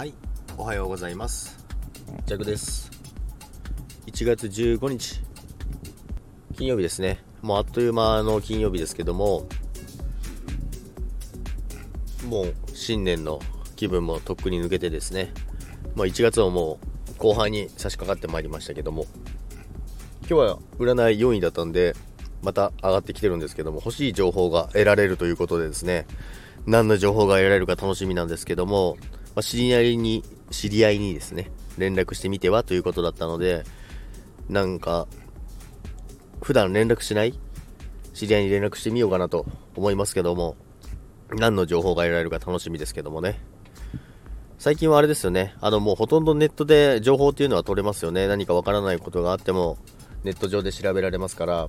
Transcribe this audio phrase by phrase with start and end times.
[0.00, 0.14] はい
[0.56, 1.62] おはようございます。
[2.24, 2.90] ジャクです。
[4.06, 5.20] 1月15日。
[6.56, 7.22] 金曜日ですね。
[7.42, 9.46] もうあっという間の金曜日ですけども
[12.26, 13.40] もう新年の
[13.76, 15.34] 気分もとっくに抜けてですね、
[15.94, 16.78] まあ、1月もも
[17.10, 19.04] う後半に差し掛かってまいりましたけども
[20.20, 21.94] 今日は占い4位だったんで
[22.42, 26.06] また上がってきてるんですけども欲しい情報が得られるということでですね
[26.64, 28.96] 何の情報が得られるか楽しみなんですけども、
[29.34, 33.64] まあ、知り合いに知り合いにですね連絡してみてはということだったので
[34.48, 35.06] なんか
[36.42, 37.38] 普段連絡しない？
[38.12, 40.56] 知り合いに連絡してみようかなと思いますけども
[41.30, 43.38] 何の情報が得られるか楽しみですけどもね。
[44.58, 45.54] 最近はあれですよね。
[45.60, 48.26] あのもうほとんどネットで情報っていうのは取れますよね。
[48.26, 49.78] 何かわからないことがあっても
[50.22, 51.68] ネット上で調べられますから。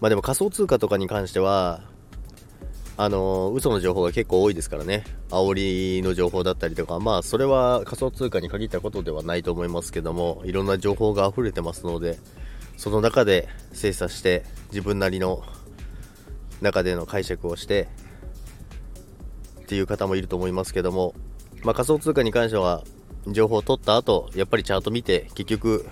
[0.00, 1.80] まあでも仮想通貨とかに関しては
[2.96, 5.04] あの嘘の情報が結構多いですからね。
[5.30, 7.00] 煽りの情報だったりとか。
[7.00, 12.18] まあそれは仮想通貨に限ったことではないと思いますけどもいろんな情報が溢れてますので
[12.76, 15.42] その中で精査して自分なりの
[16.60, 17.88] 中での解釈をして
[19.62, 21.14] っていう方もいると思いますけども、
[21.64, 22.84] まあ、仮想通貨に関しては
[23.26, 25.88] 情報を取った後やっぱりチャート見て結局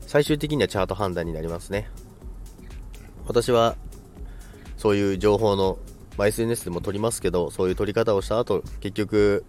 [0.00, 1.90] 最終的にはチャート判断になりますね。
[3.26, 3.76] 私は
[4.78, 5.78] そういう情報の、
[6.18, 9.44] まあ、SNS でも取りますけどそういう取り方をした後結局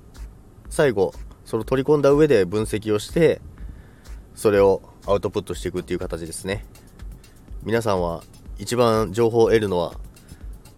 [0.69, 3.41] 最後それを取り込んだ上で分析をして
[4.35, 6.63] それをアウトプットしていくっていう形ですね。
[7.63, 8.23] 皆さんは
[8.59, 9.95] 一番情報を得るのは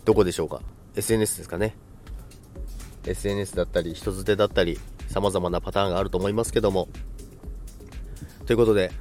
[0.06, 0.62] どこでしょうか
[0.96, 1.76] ？SNS ですかね。
[3.06, 6.88] SNS だったり人づてだったり様々なパターンがあると思いますけども。
[8.46, 8.92] ということで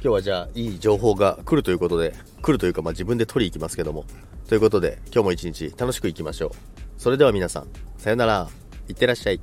[0.00, 4.04] 今日はじゃあいい情報が来るということで来るというかまあ自分で取り行きますけども。
[4.48, 6.50] ということで今日も一日楽しくいきましょう。
[6.96, 8.48] それでは皆さんさよなら。
[8.88, 9.40] いってらっしゃい。